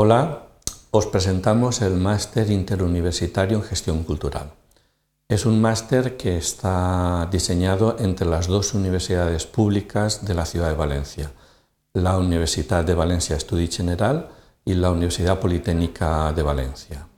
[0.00, 0.42] Hola,
[0.92, 4.52] os presentamos el Máster Interuniversitario en Gestión Cultural.
[5.26, 10.76] Es un máster que está diseñado entre las dos universidades públicas de la ciudad de
[10.76, 11.32] Valencia,
[11.94, 14.28] la Universidad de Valencia Estudi General
[14.64, 17.08] y la Universidad Politécnica de Valencia.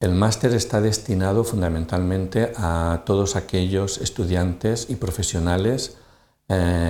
[0.00, 5.96] El máster está destinado fundamentalmente a todos aquellos estudiantes y profesionales
[6.48, 6.87] eh,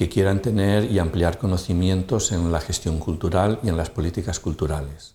[0.00, 5.14] que quieran tener y ampliar conocimientos en la gestión cultural y en las políticas culturales.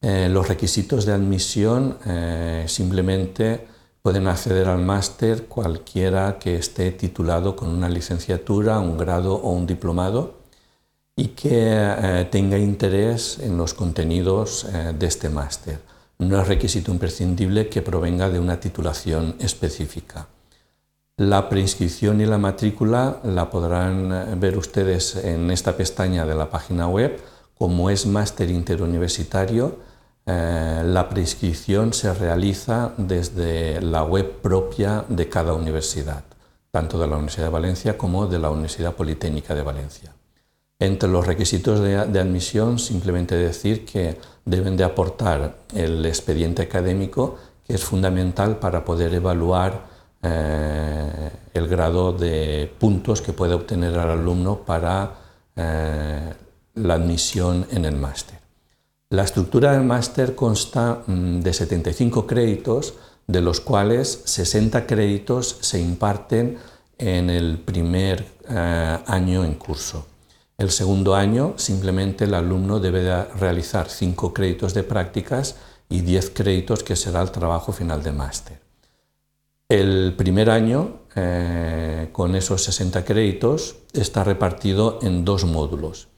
[0.00, 3.68] Eh, los requisitos de admisión eh, simplemente
[4.02, 9.64] pueden acceder al máster cualquiera que esté titulado con una licenciatura, un grado o un
[9.64, 10.40] diplomado
[11.14, 14.66] y que tenga interés en los contenidos
[14.98, 15.78] de este máster.
[16.18, 20.26] No es requisito imprescindible que provenga de una titulación específica.
[21.16, 26.50] La preinscripción y la matrícula la podrán eh, ver ustedes en esta pestaña de la
[26.50, 27.20] página web.
[27.56, 29.78] Como es máster interuniversitario,
[30.26, 36.24] eh, la preinscripción se realiza desde la web propia de cada universidad,
[36.72, 40.12] tanto de la Universidad de Valencia como de la Universidad Politécnica de Valencia.
[40.80, 47.36] Entre los requisitos de, de admisión, simplemente decir que deben de aportar el expediente académico,
[47.64, 49.93] que es fundamental para poder evaluar
[50.26, 55.12] eh, el grado de puntos que puede obtener el alumno para
[55.54, 56.32] eh,
[56.76, 58.38] la admisión en el máster.
[59.10, 62.94] La estructura del máster consta mm, de 75 créditos,
[63.26, 66.58] de los cuales 60 créditos se imparten
[66.96, 70.06] en el primer eh, año en curso.
[70.56, 75.56] El segundo año simplemente el alumno debe realizar 5 créditos de prácticas
[75.90, 78.63] y 10 créditos que será el trabajo final de máster.
[79.70, 86.08] El primer año, eh, con esos 60 créditos, está repartido en dos módulos.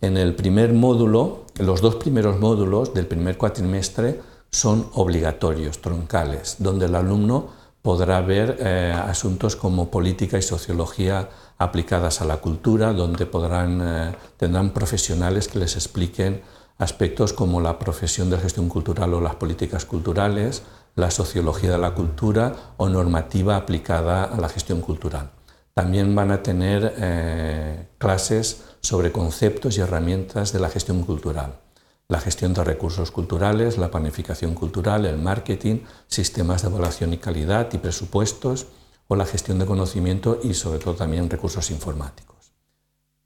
[0.00, 6.86] En el primer módulo, los dos primeros módulos del primer cuatrimestre son obligatorios, troncales, donde
[6.86, 7.48] el alumno
[7.80, 14.16] podrá ver eh, asuntos como política y sociología aplicadas a la cultura, donde podrán, eh,
[14.36, 16.42] tendrán profesionales que les expliquen
[16.78, 20.64] aspectos como la profesión de gestión cultural o las políticas culturales,
[20.96, 25.30] la sociología de la cultura o normativa aplicada a la gestión cultural.
[25.74, 31.60] También van a tener eh, clases sobre conceptos y herramientas de la gestión cultural,
[32.08, 37.70] la gestión de recursos culturales, la planificación cultural, el marketing, sistemas de evaluación y calidad
[37.74, 38.68] y presupuestos
[39.06, 42.35] o la gestión de conocimiento y sobre todo también recursos informáticos.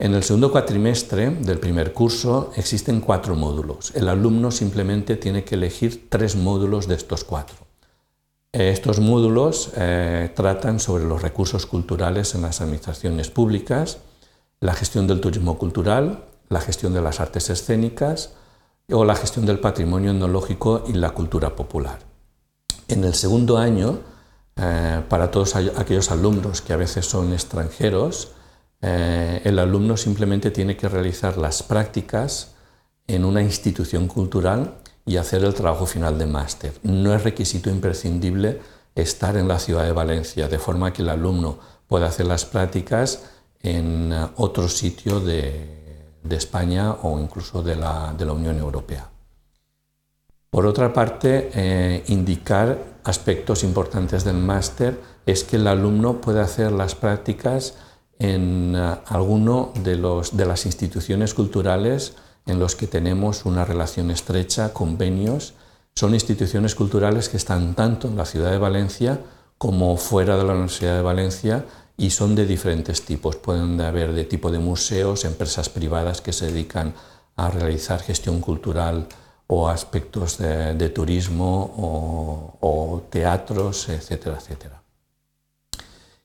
[0.01, 3.93] En el segundo cuatrimestre del primer curso existen cuatro módulos.
[3.95, 7.57] El alumno simplemente tiene que elegir tres módulos de estos cuatro.
[8.51, 13.99] Eh, estos módulos eh, tratan sobre los recursos culturales en las administraciones públicas,
[14.61, 18.33] la gestión del turismo cultural, la gestión de las artes escénicas
[18.91, 21.99] o la gestión del patrimonio etnológico y la cultura popular.
[22.89, 23.99] En el segundo año,
[24.57, 28.33] eh, para todos aquellos alumnos que a veces son extranjeros,
[28.83, 32.55] eh, el alumno simplemente tiene que realizar las prácticas
[33.07, 34.75] en una institución cultural
[35.05, 36.73] y hacer el trabajo final de máster.
[36.83, 38.61] No es requisito imprescindible
[38.95, 41.59] estar en la ciudad de Valencia, de forma que el alumno
[41.89, 43.25] pueda hacer las prácticas
[43.63, 45.79] en eh, otro sitio de,
[46.31, 49.09] España o incluso de la, Unión Europea.
[50.51, 56.73] Por otra parte, eh, indicar aspectos importantes del máster es que el alumno puede hacer
[56.73, 57.75] las prácticas
[58.21, 62.15] en uh, alguno de, los, de las instituciones culturales
[62.47, 65.55] en los que tenemos una relación estrecha, convenios.
[65.95, 69.21] Son instituciones culturales que están tanto en la ciudad de Valencia
[69.59, 71.65] como fuera de la Universidad de Valencia
[71.97, 73.37] y son de diferentes tipos.
[73.37, 76.95] Pueden haber de tipo de museos, empresas privadas que se dedican
[77.37, 79.07] a realizar gestión cultural
[79.47, 84.80] o aspectos de, turismo o, o teatros, etcétera, etcétera.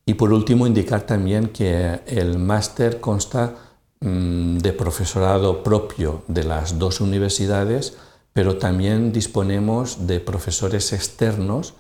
[0.06, 3.56] Y por último, indicar también que el máster consta
[4.02, 7.98] mm, de profesorado propio de las dos universidades,
[8.31, 11.74] pero también disponemos de profesores externos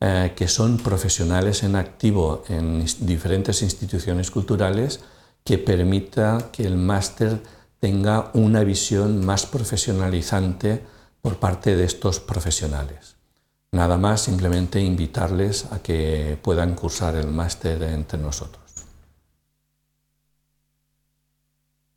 [0.00, 5.00] eh, que son profesionales en activo en diferentes instituciones culturales
[5.44, 7.40] que permita que el máster
[7.80, 10.82] tenga una visión más profesionalizante
[11.20, 13.16] por parte de estos profesionales.
[13.74, 18.61] Nada más, simplemente invitarles a que puedan cursar el máster entre nosotros.